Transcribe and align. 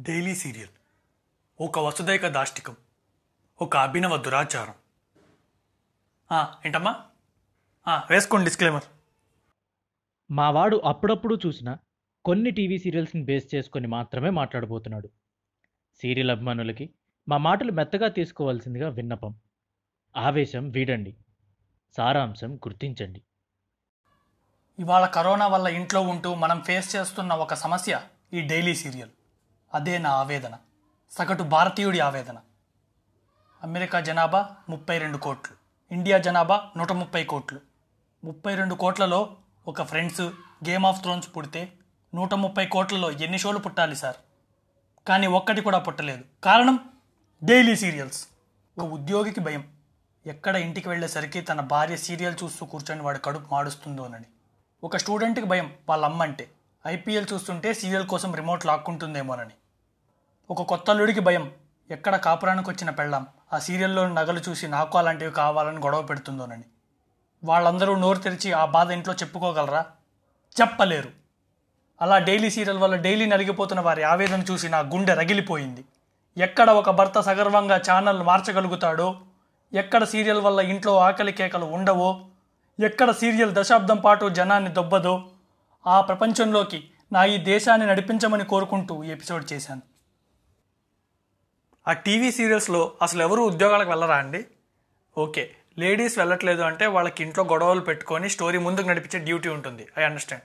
Daily 0.00 0.34
serial. 0.34 0.68
ఒక 1.60 1.78
వసుదైక 1.78 2.28
దాష్టికం. 2.28 2.76
ఒక 3.60 3.76
అభినవ 3.76 4.16
దురాచారం. 4.16 4.74
ఏంటమ్మా? 6.66 7.04
వేసుకోండి 8.10 8.44
డిస్క్లైమర్ 8.44 8.82
మావాడు 10.30 10.76
అప్పుడప్పుడు 10.76 11.38
చూసిన 11.46 11.76
కొన్ని 12.24 12.50
టీవీ 12.50 12.78
సీరియల్స్ని 12.78 13.24
బేస్ 13.24 13.54
చేసుకొని 13.54 13.86
మాత్రమే 13.86 14.30
మాట్లాడబోతున్నాడు. 14.30 15.10
సీరియల్ 15.94 16.30
అభిమానులకి 16.30 16.94
మా 17.28 17.36
మాటలు 17.36 17.72
మెత్తగా 17.72 18.08
తీసుకోవాల్సిందిగా 18.08 18.88
విన్నపం. 18.88 19.40
ఆవేశం 20.16 20.70
వీడండి. 20.70 21.16
సారాంశం 21.96 22.56
గుర్తించండి. 22.56 23.22
ఇవాళ 24.78 25.06
కరోనా 25.06 25.46
వల్ల 25.46 25.66
ఇంట్లో 25.66 26.00
ఉంటూ 26.00 26.34
మనం 26.34 26.60
ఫేస్ 26.60 26.96
చేస్తున్న 26.96 27.32
ఒక 27.32 27.54
సమస్య 27.54 28.00
ఈ 28.32 28.40
డైలీ 28.40 28.74
సీరియల్. 28.74 29.10
అదే 29.74 29.98
నా 29.98 30.10
ఆవేదన. 30.10 30.56
సగటు 31.10 31.42
భారతీయుడి 31.42 32.00
ఆవేదన. 32.00 32.36
అమెరికా 33.62 34.00
జనాభా 34.00 34.50
ముప్పై 34.68 34.98
రెండు 34.98 35.18
కోట్లు. 35.18 35.56
ఇండియా 35.94 36.18
జనాభా 36.18 36.70
నూట 36.76 36.92
ముప్పై 36.92 37.24
కోట్లు. 37.24 37.60
ముప్పై 38.24 38.54
రెండు 38.54 38.74
కోట్లలో 38.74 39.36
ఒక 39.68 39.82
ఫ్రెండ్స్ 39.82 40.20
గేమ్ 40.68 40.86
ఆఫ్ 40.86 41.02
థ్రోన్స్ 41.02 41.36
పుడితే 41.36 41.72
నూట 42.14 42.34
ముప్పై 42.34 42.66
కోట్లలో 42.66 43.10
ఎన్ని 43.10 43.38
షోలు 43.38 43.58
పుట్టాలి 43.58 43.96
సార్? 43.96 44.16
కానీ 45.08 45.26
ఒక్కటి 45.26 45.60
కూడా 45.60 45.78
పుట్టలేదు. 45.78 46.24
కారణం? 46.44 46.78
Daily 47.44 47.76
serials. 47.76 48.28
ఒక 48.78 48.84
ఉద్యోగికి 48.84 49.40
భయం. 49.40 49.68
ఎక్కడ 50.26 50.56
ఇంటికి 50.56 50.88
వెళ్ళేసరికి 50.88 51.40
తన 51.40 51.60
భార్య 51.60 51.96
సీరియల్ 51.96 52.34
చూస్తూ 52.44 52.66
కూర్చొని 52.66 53.02
వాడి 53.02 53.18
కడుపు 53.18 53.54
మాడుస్తుందోనని. 53.54 54.24
ఒక 54.84 54.96
స్టూడెంట్కి 54.96 55.46
భయం 55.46 55.74
వాళ్ళ 55.88 56.04
అమ్మ 56.04 56.22
అంటే 56.22 56.50
ఐపీఎల్ 56.86 57.26
చూస్తుంటే 57.32 57.74
సీరియల్ 57.74 58.06
కోసం 58.06 58.34
రిమోట్ 58.34 58.66
లాక్కుంటుందేమోనని. 58.66 59.54
ఒక 60.50 60.62
కొత్త 60.62 60.90
అల్లుడికి 60.90 61.20
భయం. 61.20 61.50
ఎక్కడ 61.90 62.16
కాపురానికి 62.16 62.70
వచ్చిన 62.70 62.90
పెళ్ళాం. 62.90 63.26
ఆ 63.52 63.58
సీరియల్లో 63.58 64.08
నగలు 64.08 64.40
చూసి 64.48 64.68
నాకు 64.68 64.98
అలాంటివి 64.98 65.32
కావాలని 65.32 65.78
గొడవ 65.78 66.02
పెడుతుందోనని. 66.02 66.64
వాళ్ళందరూ 67.44 67.94
నోరు 67.94 68.18
తెరిచి 68.18 68.52
ఆ 68.52 68.64
బాధ 68.64 68.90
ఇంట్లో 68.90 69.14
చెప్పుకోగలరా? 69.14 69.86
చెప్పలేరు. 70.60 71.08
అలా 72.02 72.18
డైలీ 72.18 72.50
సీరియల్ 72.50 72.78
వల్ల 72.78 72.96
డైలీ 72.96 73.26
నలిగిపోతున్న 73.26 73.80
వారి 73.80 74.02
ఆవేదన 74.02 74.42
చూసి 74.42 74.68
నా 74.68 74.78
గుండె 74.78 75.14
రగిలిపోయింది. 75.14 75.84
ఎక్కడ 76.36 76.70
ఒక 76.70 76.90
భర్త 76.90 77.20
సగర్వంగా 77.20 77.76
ఛానల్ 77.76 78.22
మార్చగలుగుతాడో? 78.22 79.20
ఎక్కడ 79.72 80.04
సీరియల్ 80.04 80.40
వల్ల 80.40 80.60
ఇంట్లో 80.60 80.98
ఆకలి 80.98 81.32
కేకలు 81.32 81.64
ఉండవో? 81.64 82.26
ఎక్కడ 82.84 83.10
సీరియల్ 83.10 83.54
దశాబ్దం 83.54 83.96
పాటు 83.96 84.28
జనాన్ని 84.28 84.70
దొబ్బదో? 84.70 85.30
ఆ 85.86 86.00
ప్రపంచంలోకి 86.00 86.90
నా 87.12 87.24
ఈ 87.24 87.38
దేశాన్ని 87.38 87.86
నడిపించమని 87.86 88.44
కోరుకుంటూ 88.44 89.04
ఎపిసోడ్ 89.04 89.52
చేశాను. 89.52 89.93
ఆ 91.88 91.92
టీవీ 91.92 92.32
సీరియల్స్లో 92.32 92.92
అసలు 93.02 93.22
ఎవరు 93.22 93.42
ఉద్యోగాలకు 93.42 93.90
వెళ్ళరా 93.90 94.16
అండి? 94.16 94.46
ఓకే. 95.18 95.56
లేడీస్ 95.78 96.18
వెళ్ళట్లేదు 96.18 96.62
అంటే 96.62 96.86
వాళ్ళకి 96.86 97.24
ఇంట్లో 97.24 97.44
గొడవలు 97.44 97.80
పెట్టుకొని 97.80 98.30
స్టోరీ 98.30 98.58
ముందుకు 98.58 98.88
నడిపించే 98.88 99.24
డ్యూటీ 99.24 99.48
ఉంటుంది. 99.48 99.88
I 99.98 100.02
understand. 100.02 100.44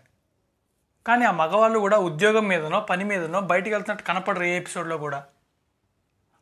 కానీ 1.07 1.25
ఆ 1.25 1.31
మగవాళ్ళు 1.31 1.79
కూడా 1.79 1.97
ఉద్యోగం 1.97 2.47
మీదనో 2.47 2.79
పని 2.79 3.03
మీదనో 3.03 3.41
బయటికి 3.41 3.75
వెళ్తున్నట్టు 3.75 4.05
కనపడరు 4.05 4.43
ఏ 4.43 4.57
ఎపిసోడ్లో 4.57 4.97
కూడా. 4.97 5.23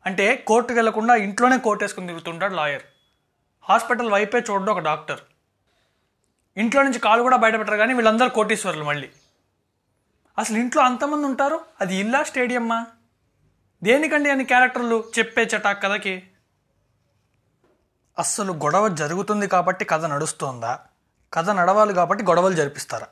అంటే 0.06 0.36
కోర్టుకు 0.36 0.74
వెళ్ళకుండా 0.74 1.14
ఇంట్లోనే 1.14 1.58
కోర్టు 1.58 1.84
వేసుకుని 1.84 2.06
తిరుగుతుంటాడు 2.06 2.54
లాయర్. 2.54 2.82
హాస్పిటల్ 3.62 4.10
వైపే 4.10 4.38
చూడడం 4.38 4.72
ఒక 4.72 4.78
డాక్టర్. 4.78 5.20
ఇంట్లో 6.56 6.82
నుంచి 6.82 6.98
కాలు 6.98 7.22
కూడా 7.22 7.36
బయటపెట్టరు 7.36 7.76
కానీ 7.76 7.94
వీళ్ళందరూ 7.94 8.28
కోటీశ్వరులు 8.28 8.84
మళ్ళీ. 8.84 9.10
అసలు 10.38 10.58
ఇంట్లో 10.58 10.82
అంతమంది 10.82 11.26
ఉంటారు? 11.26 11.60
అది 11.80 11.96
ఇల్లా 11.96 12.22
స్టేడియమ్మా? 12.22 12.86
దేనికండి 13.82 14.30
అని 14.30 14.44
క్యారెక్టర్లు 14.44 15.04
చెప్పే 15.18 15.42
చటా 15.42 15.72
కథకి? 15.72 16.30
అస్సలు 18.18 18.52
గొడవ 18.52 18.88
జరుగుతుంది 18.88 19.46
కాబట్టి 19.46 19.84
కథ 19.84 20.04
నడుస్తోందా? 20.04 20.80
కథ 21.32 21.50
నడవాలి 21.50 21.94
కాబట్టి 21.94 22.24
గొడవలు 22.24 22.54
జరిపిస్తారా? 22.54 23.06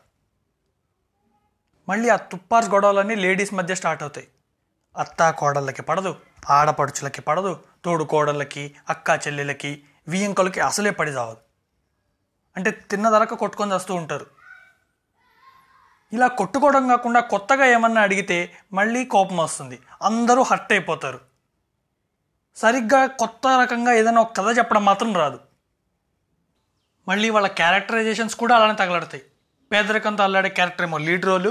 మళ్ళీ 1.89 2.09
ఆ 2.09 2.17
తుప్పార్స్ 2.17 2.71
గొడవలన్నీ 2.71 3.15
లేడీస్ 3.15 3.55
మధ్య 3.55 3.75
స్టార్ట్ 3.75 4.03
అవుతాయి. 4.03 4.29
అత్తా 4.97 5.31
కోడళ్ళకి 5.31 5.83
పడదు 5.83 6.17
ఆడపడుచులకి 6.51 7.21
పడదు 7.21 7.61
తోడు 7.85 8.05
కోడళ్ళకి 8.05 8.77
అక్కా 8.89 9.15
చెల్లెలకి 9.15 9.83
వియంకులకి 10.09 10.61
అసలే 10.61 10.91
పడి 10.91 11.11
రావదు. 11.11 11.39
అంటే 12.57 12.71
తిన్నదరక 12.71 13.35
కొట్టుకొని 13.35 13.75
వస్తూ 13.75 13.95
ఉంటారు. 13.95 14.36
ఇలా 16.13 16.27
కొట్టుకోవడం 16.27 16.89
కాకుండా 16.89 17.21
కొత్తగా 17.21 17.65
ఏమన్నా 17.65 18.01
అడిగితే 18.01 18.53
మళ్ళీ 18.73 19.05
కోపం 19.05 19.37
వస్తుంది. 19.37 19.79
అందరూ 20.03 20.43
హర్ట్ 20.43 20.73
అయిపోతారు. 20.73 21.21
సరిగ్గా 22.57 23.07
కొత్త 23.07 23.59
రకంగా 23.63 23.93
ఏదైనా 23.93 24.21
ఒక 24.21 24.37
కథ 24.37 24.59
చెప్పడం 24.59 24.85
మాత్రం 24.85 25.17
రాదు. 25.17 25.41
మళ్ళీ 27.09 27.31
వాళ్ళ 27.31 27.47
క్యారెక్టరైజేషన్స్ 27.47 28.37
కూడా 28.37 28.57
అలానే 28.57 28.75
తగలడతాయి. 28.75 29.23
పేదరికంతో 29.73 30.23
అల్లాడే 30.23 30.49
క్యారెక్టర్ 30.49 30.87
ఏమో 30.87 30.99
లీడ్ 30.99 31.25
రోలు 31.25 31.51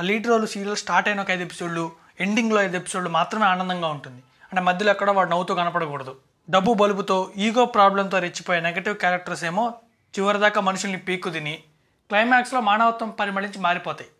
ఆ 0.00 0.02
లీడ్ 0.02 0.26
రోలు 0.26 0.46
సీరియల్ 0.46 0.76
స్టార్ట్ 0.76 1.08
అయిన 1.08 1.20
ఒక 1.20 1.30
ఐదు 1.30 1.42
ఎపిసోడ్లు 1.42 1.92
ఎండింగ్లో 2.20 2.62
ఐదు 2.62 2.76
ఎపిసోడ్లు 2.76 3.10
మాత్రమే 3.10 3.46
ఆనందంగా 3.46 3.88
ఉంటుంది. 3.88 4.22
అంటే 4.52 4.60
మధ్యలో 4.60 4.90
ఎక్కడ 4.90 5.10
వాడు 5.10 5.30
నవ్వుతూ 5.30 5.54
కనపడకూడదు. 5.54 6.16
డబ్బు 6.50 6.74
బలుపుతో 6.74 7.32
ఈగో 7.36 7.64
ప్రాబ్లంతో 7.64 8.18
రెచ్చిపోయే 8.18 8.60
నెగటివ్ 8.60 8.96
క్యారెక్టర్స్ 8.96 9.44
ఏమో 9.44 9.74
చివరిదాకా 10.18 10.60
మనుషుల్ని 10.60 10.98
పీక్కు 10.98 11.30
తిని 11.30 11.64
క్లైమాక్స్లో 12.12 12.60
మానవత్వం 12.60 13.10
పరిమళించి 13.10 13.58
మారిపోతాయి. 13.58 14.10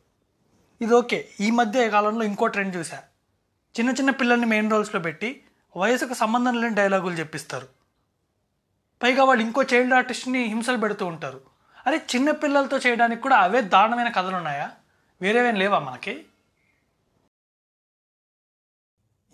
ఇది 0.81 0.95
ఓకే. 0.95 1.29
ఈ 1.41 1.51
మధ్య 1.51 1.91
కాలంలో 1.91 2.25
ఇంకో 2.25 2.47
ట్రెండ్ 2.47 2.77
చూసా 2.77 3.03
చిన్న 3.79 3.91
చిన్న 3.91 4.11
పిల్లల్ని 4.11 4.47
మెయిన్ 4.47 4.71
రోల్స్లో 4.71 5.01
పెట్టి 5.01 5.45
వయసుకు 5.77 6.15
సంబంధం 6.15 6.61
లేని 6.61 6.75
డైలాగులు 6.75 7.15
చెప్పిస్తారు. 7.15 7.69
పైగా 9.03 9.25
వాళ్ళు 9.25 9.45
ఇంకో 9.45 9.63
చైల్డ్ 9.63 9.95
ఆర్టిస్ట్ని 9.95 10.45
హింసలు 10.45 10.77
పెడుతూ 10.77 11.07
ఉంటారు. 11.07 11.41
అరే 11.87 11.97
చిన్న 11.97 12.31
పిల్లలతో 12.31 12.79
చేయడానికి 12.79 13.23
కూడా 13.23 13.37
అవే 13.37 13.61
దారుణమైన 13.61 14.09
కథలు 14.09 14.37
ఉన్నాయా 14.37 14.71
వేరేవేం 15.23 15.55
లేవా 15.55 15.79
మనకి? 15.79 16.27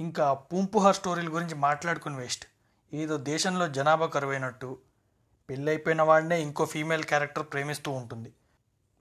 ఇంకా 0.01 0.35
పూంపుహార్ 0.35 0.97
స్టోరీల 0.97 1.29
గురించి 1.35 1.55
మాట్లాడుకుని 1.55 2.17
వేస్ట్. 2.17 2.47
ఏదో 2.95 3.17
దేశంలో 3.17 3.69
జనాభా 3.69 4.07
కరువైనట్టు 4.07 4.79
పెళ్ళైపోయిన 5.51 6.03
వాడినే 6.03 6.43
ఇంకో 6.43 6.65
ఫీమేల్ 6.65 7.05
క్యారెక్టర్ 7.05 7.47
ప్రేమిస్తూ 7.53 7.91
ఉంటుంది. 7.91 8.33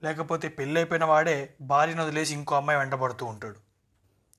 లేకపోతే 0.02 0.48
పెళ్ళైపోయిన 0.48 1.04
వాడే 1.04 1.54
భార్యను 1.60 2.02
వదిలేసి 2.02 2.34
ఇంకో 2.34 2.56
అమ్మాయి 2.56 2.78
వెంటబడుతూ 2.78 3.26
ఉంటాడు. 3.26 3.56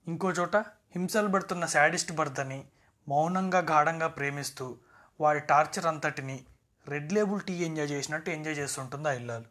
ఇంకో 0.08 0.32
చోట 0.32 0.56
హింసలు 0.56 1.28
పడుతున్న 1.28 1.66
శాడిస్ట్ 1.66 2.12
భర్తని 2.12 2.64
మౌనంగా 3.08 3.60
గాఢంగా 3.60 4.08
ప్రేమిస్తూ 4.08 4.78
వాడి 5.22 5.40
టార్చర్ 5.40 5.86
అంతటిని 5.86 6.46
రెడ్ 6.88 7.14
లేబుల్ 7.14 7.42
టీ 7.42 7.54
ఎంజాయ్ 7.54 7.92
చేసినట్టు 7.92 8.30
ఎంజాయ్ 8.30 8.58
చేస్తుంటుంది 8.58 9.10
ఆ 9.10 9.12
ఇల్లాలు. 9.12 9.44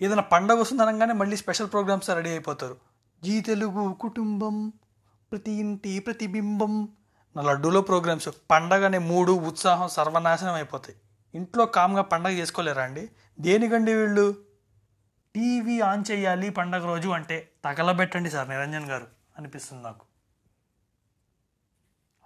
ఏదైనా 0.00 0.22
పండగ 0.22 0.54
వస్తుందనగానే 0.54 1.12
మళ్ళీ 1.12 1.36
స్పెషల్ 1.36 1.70
ప్రోగ్రామ్స్ 1.70 2.10
రెడీ 2.10 2.30
అయిపోతారు. 2.30 2.76
జీ 3.24 3.40
తెలుగు 3.40 3.96
కుటుంబం 4.00 4.72
ప్రతి 5.32 5.50
ఇంటి 5.50 5.98
ప్రతిబింబం. 5.98 6.88
నా 7.36 7.42
లడ్డూలో 7.42 7.80
ప్రోగ్రామ్స్. 7.80 8.28
పండగ 8.50 8.86
అనే 8.86 8.98
మూడు 8.98 9.32
ఉత్సాహం 9.32 9.88
సర్వనాశనం 9.88 10.54
అయిపోతాయి. 10.54 10.98
ఇంట్లో 11.34 11.66
కామ్గా 11.66 12.02
పండగ 12.02 12.30
చేసుకోలేరా 12.30 12.82
అండి? 12.82 13.10
దేనికండి 13.40 13.94
వీళ్ళు? 13.94 14.45
టీవీ 15.36 15.80
ఆన్ 15.80 16.04
చేయాలి 16.10 16.50
పండగ 16.50 16.86
రోజు 16.86 17.08
అంటే 17.08 17.52
తగలబెట్టండి 17.64 18.30
సార్ 18.30 18.48
నిరంజన్ 18.48 18.84
గారు 18.84 19.06
అనిపిస్తుంది 19.36 19.82
నాకు. 19.82 20.06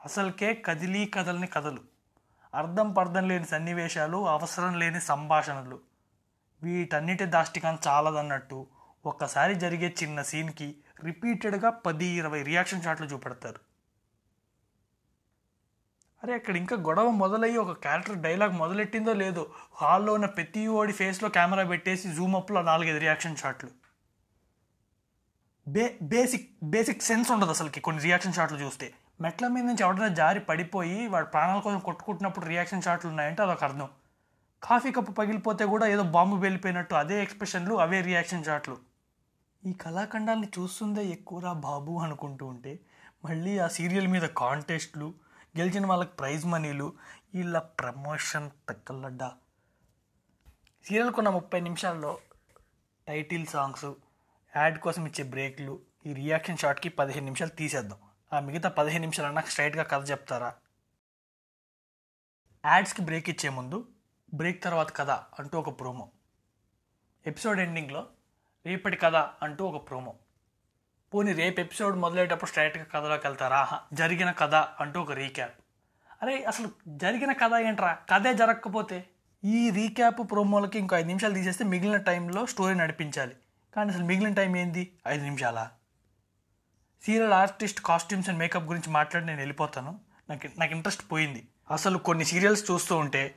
అసలుకే 0.04 0.54
కదిలీ 0.54 1.06
కథలని 1.06 1.47
కథలు. 1.47 1.81
అర్థం 2.54 2.93
పర్థం 2.93 3.28
లేని 3.28 3.44
సన్నివేశాలు 3.44 4.28
అవసరం 4.28 4.78
లేని 4.78 5.00
సంభాషణలు. 5.00 5.81
వీటన్నిటి 6.62 7.25
దాష్టికం 7.25 7.78
చాలదన్నట్టు 7.87 8.66
ఒక్కసారి 9.06 9.54
జరిగే 9.54 9.94
చిన్న 10.03 10.22
సీన్కి 10.22 10.76
రిపీటెడ్గా 11.04 11.70
పది 11.70 12.06
ఇరవై 12.06 12.43
రియాక్షన్ 12.43 12.82
షాట్లు 12.82 13.06
చూపెడతారు. 13.06 13.69
అరే 16.25 16.34
అక్కడ 16.34 16.56
ఇంకా 16.56 16.76
గొడవ 16.76 17.11
మొదలయ్యి 17.11 17.56
ఒక 17.56 17.72
క్యారెక్టర్ 17.72 18.19
డైలాగ్ 18.19 18.52
మొదలెట్టిందో 18.52 19.12
లేదో. 19.12 19.50
హాల్లో 19.75 20.12
ఉన్న 20.12 20.26
ప్రతి 20.26 20.67
ఓడి 20.67 20.93
ఫేస్లో 20.93 21.28
కెమెరా 21.28 21.64
పెట్టేసి 21.64 22.12
జూమ్ 22.12 22.37
అప్లో 22.37 22.62
నాలుగైదు 22.62 22.99
రియాక్షన్ 22.99 23.37
షాట్లు. 23.37 23.70
బే 25.69 25.99
బేసిక్ 26.02 26.64
బేసిక్ 26.64 27.02
సెన్స్ 27.02 27.31
ఉండదు 27.31 27.50
అసలుకి 27.50 27.81
కొన్ని 27.81 28.02
రియాక్షన్ 28.02 28.32
షాట్లు 28.32 28.58
చూస్తే. 28.58 28.93
మెట్ల 29.20 29.49
మీద 29.49 29.64
నుంచి 29.64 29.82
ఎవడైనా 29.82 30.08
జారి 30.08 30.40
పడిపోయి 30.40 31.06
వాడు 31.06 31.26
ప్రాణాల 31.26 31.61
కోసం 31.61 31.78
కొట్టుకుంటున్నప్పుడు 31.78 32.46
రియాక్షన్ 32.46 32.82
షాట్లు 32.82 33.11
ఉన్నాయంటే 33.11 33.43
అదొక 33.43 33.64
అర్థం. 33.64 33.88
కాఫీ 34.62 34.93
కప్పు 34.93 35.12
పగిలిపోతే 35.12 35.64
కూడా 35.64 35.87
ఏదో 35.87 36.02
బాంబు 36.02 36.37
వెళ్ళిపోయినట్టు 36.37 36.94
అదే 36.94 37.22
ఎక్స్ప్రెషన్లు 37.22 37.75
అవే 37.75 38.00
రియాక్షన్ 38.00 38.44
షాట్లు. 38.44 38.76
ఈ 39.67 39.72
కళాఖండాల్ని 39.72 40.49
చూస్తుందే 40.58 41.05
ఎక్కువరా 41.05 41.52
బాబు 41.52 41.99
అనుకుంటూ 41.99 42.46
ఉంటే 42.46 42.81
మళ్ళీ 43.25 43.58
ఆ 43.58 43.69
సీరియల్ 43.69 44.08
మీద 44.08 44.22
కాంటెస్ట్లు 44.22 45.14
గెలిచిన 45.58 45.87
వాళ్ళకి 45.87 46.12
ప్రైజ్ 46.12 46.47
మనీలు 46.47 46.93
వీళ్ళ 47.35 47.58
ప్రమోషన్ 47.58 48.50
తగ్గలడ్డా. 48.69 49.32
సీరియల్ 50.85 51.12
కొన్న 51.12 51.29
ముప్పై 51.29 51.61
నిమిషాల్లో 51.61 52.20
టైటిల్ 53.08 53.47
సాంగ్స్ 53.47 53.85
యాడ్ 54.56 54.79
కోసం 54.79 55.06
ఇచ్చే 55.06 55.25
బ్రేక్లు 55.25 55.81
ఈ 56.06 56.12
రియాక్షన్ 56.12 56.58
షాట్కి 56.58 56.88
పదిహేను 56.88 57.25
నిమిషాలు 57.25 57.50
తీసేద్దాం. 57.50 57.99
ఆ 58.32 58.41
మిగతా 58.41 58.69
పదిహేను 58.69 59.00
నిమిషాలు 59.00 59.26
అన్నా 59.26 59.43
స్ట్రైట్గా 59.43 59.82
కథ 59.82 60.11
చెప్తారా? 60.11 60.55
యాడ్స్కి 62.67 63.03
బ్రేక్ 63.03 63.31
ఇచ్చే 63.31 63.49
ముందు 63.49 63.88
బ్రేక్ 64.35 64.64
తర్వాత 64.64 64.96
కథ 64.96 65.11
అంటూ 65.11 65.58
ఒక 65.58 65.81
ప్రోమో. 65.81 66.11
ఎపిసోడ్ 67.26 67.61
ఎండింగ్లో 67.61 68.06
రేపటి 68.67 68.96
కథ 68.96 69.14
అంటూ 69.14 69.67
ఒక 69.67 69.88
ప్రోమో. 69.88 70.14
పోనీ 71.14 71.32
రేపు 71.32 71.60
ఎపిసోడ్ 71.60 71.96
మొదలయ్యేటప్పుడు 71.96 72.46
స్ట్రైట్గా 72.46 72.84
కథలోకి 72.84 73.26
వెళ్తారా? 73.26 73.80
జరిగిన 73.92 74.30
కథ 74.30 74.54
అంటూ 74.54 75.00
ఒక 75.00 75.12
రీక్యాప్. 75.12 75.54
అరే 76.22 76.44
అసలు 76.44 76.68
జరిగిన 76.88 77.32
కథ 77.32 77.50
ఏంట్రా? 77.54 77.98
కథే 78.10 78.34
జరగకపోతే 78.34 79.04
ఈ 79.44 79.70
రీక్యాప్ 79.70 80.30
ప్రోమోలకి 80.30 80.78
ఇంకో 80.78 80.96
ఐదు 80.96 81.06
నిమిషాలు 81.06 81.34
తీసేస్తే 81.34 81.64
మిగిలిన 81.64 81.96
టైంలో 81.96 82.46
స్టోరీ 82.46 82.74
నడిపించాలి. 82.74 83.36
కానీ 83.76 83.92
అసలు 83.92 84.04
మిగిలిన 84.04 84.34
టైం 84.34 84.56
ఏంది? 84.56 84.92
ఐదు 85.08 85.22
నిమిషాలా? 85.24 85.70
Serial 87.06 87.32
artist 87.32 87.80
costumes 87.80 88.28
and 88.28 88.38
makeup 88.38 88.64
గురించి 88.64 88.90
మాట్లాడి 88.90 89.26
నేను 89.26 89.38
వెళ్ళిపోతాను. 89.38 90.00
నాకు 90.30 90.48
నాకు 90.58 90.72
ఇంట్రెస్ట్ 90.72 91.12
పోయింది. 91.12 91.48
అసలు 91.70 91.98
కొన్ని 91.98 92.24
సీరియల్స్ 92.24 92.70
చూస్తూ 92.70 92.96
ఉంటే 92.96 93.34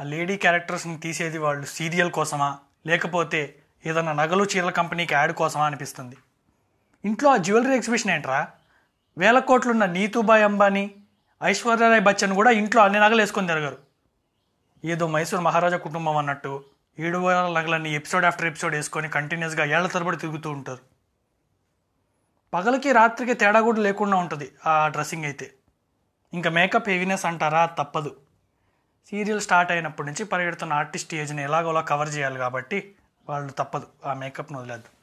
ఆ 0.00 0.02
లేడీ 0.02 0.36
క్యారెక్టర్స్ని 0.36 1.00
తీసేది 1.00 1.38
వాళ్ళు 1.38 1.66
సీరియల్ 1.66 2.10
కోసమా? 2.10 2.58
లేకపోతే 2.86 3.62
ఏదైనా 3.86 4.12
నగలు 4.12 4.44
చీరల 4.44 4.70
కంపెనీకి 4.70 5.14
యాడ్ 5.14 5.32
కోసమా 5.32 5.66
అనిపిస్తుంది. 5.66 6.16
ఇంట్లో 7.04 7.30
ఆ 7.30 7.36
జ్యువెలరీ 7.36 7.76
ఎగ్జిబిషన్ 7.76 8.10
ఏంట్రా? 8.10 8.48
వేల 9.18 9.38
కోట్లున్న 9.38 9.86
నీతుబాయ్ 9.86 10.42
అంబానీ 10.42 10.94
ఐశ్వర్యరాయ్ 11.42 12.00
బచ్చన్ 12.00 12.34
కూడా 12.34 12.50
ఇంట్లో 12.50 12.82
అన్ని 12.82 12.98
నగలు 12.98 13.20
వేసుకొని 13.20 13.46
తిరగరు. 13.46 13.78
ఏదో 14.84 15.06
మైసూర్ 15.06 15.40
మహారాజా 15.40 15.76
కుటుంబం 15.76 16.16
అన్నట్టు 16.16 16.64
ఏడు 16.98 17.18
వేల 17.18 17.36
నగలన్నీ 17.36 17.94
ఎపిసోడ్ 17.94 18.24
ఆఫ్టర్ 18.24 18.46
ఎపిసోడ్ 18.46 18.74
వేసుకొని 18.74 19.08
కంటిన్యూస్గా 19.08 19.64
ఏళ్ళ 19.64 19.86
తరబడి 19.86 20.16
తిరుగుతూ 20.16 20.50
ఉంటారు. 20.50 20.78
పగలకి 22.54 22.92
రాత్రికి 22.92 23.34
తేడా 23.34 23.60
కూడా 23.60 23.80
లేకుండా 23.80 24.16
ఉంటుంది 24.16 24.52
ఆ 24.66 24.88
డ్రెస్సింగ్ 24.88 25.24
అయితే. 25.24 25.52
ఇంకా 26.34 26.50
మేకప్ 26.50 26.88
హెవీనెస్ 26.88 27.26
అంటారా? 27.26 27.66
తప్పదు. 27.66 28.16
సీరియల్ 29.10 29.40
స్టార్ట్ 29.40 29.72
అయినప్పటి 29.72 30.06
నుంచి 30.06 30.24
పరిగెడుతున్న 30.24 30.72
ఆర్టిస్ట్ 30.72 31.14
ఏజ్ని 31.14 31.42
ఎలాగోలా 31.42 31.80
కవర్ 31.80 32.14
చేయాలి 32.14 32.38
కాబట్టి 32.38 32.94
వాళ్ళు 33.28 33.52
తప్పదు. 33.52 33.86
ఆ 34.04 34.14
మేకప్ను 34.14 34.58
వదిలేదు 34.58 34.95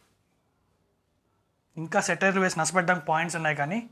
ఇంకా 1.77 2.01
సెటైర్లు 2.01 2.41
వేసి 2.41 2.59
నష్టపెట్టడానికి 2.59 3.05
పాయింట్స్ 3.05 3.35
ఉన్నాయి 3.35 3.55
కానీ 3.55 3.89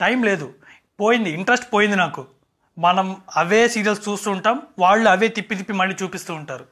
టైం 0.00 0.22
లేదు. 0.22 0.54
పోయింది. 1.00 1.30
ఇంట్రెస్ట్ 1.30 1.72
పోయింది 1.72 1.96
నాకు. 1.96 2.26
మనం 2.78 3.22
అవే 3.36 3.68
సీరియల్స్ 3.68 4.08
చూస్తూ 4.08 4.30
ఉంటాం. 4.30 4.66
వాళ్ళు 4.78 5.08
అవే 5.08 5.28
తిప్పి 5.28 5.54
తిప్పి 5.54 5.72
మళ్ళీ 5.72 5.96
చూపిస్తూ 6.02 6.34
ఉంటారు. 6.34 6.66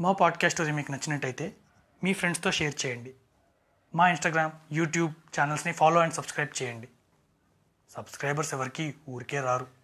మా 0.00 0.12
పాడ్కాస్ట్ 0.12 0.56
స్టోరీ 0.56 0.72
మీకు 0.72 0.92
నచ్చినట్టయితే 0.92 1.52
మీ 2.04 2.12
ఫ్రెండ్స్తో 2.12 2.50
షేర్ 2.50 2.86
చేయండి. 2.86 3.14
మా 3.94 4.08
ఇన్స్టాగ్రామ్ 4.08 4.52
యూట్యూబ్ 4.72 5.40
ఛానల్స్ని 5.40 5.72
ఫాలో 5.72 6.00
అండ్ 6.00 6.14
సబ్స్క్రైబ్ 6.14 6.62
చేయండి. 6.62 6.88
సబ్స్క్రైబర్స్ 7.90 8.54
ఎవరికి 8.54 8.94
ఊరికే 9.08 9.40
రారు. 9.40 9.79